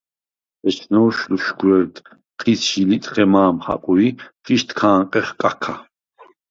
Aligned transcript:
ეჩნოვშ 0.69 1.17
ლუშგვერდ 1.31 1.95
ჴიცს 2.39 2.65
ჟი 2.71 2.81
ლიტხე 2.89 3.23
მა̄მ 3.31 3.57
ხაკუ 3.63 3.93
ი 4.07 4.09
შიშდ 4.43 4.69
ქ’ა̄ნყეხ 4.77 5.27
კაქა. 5.41 5.73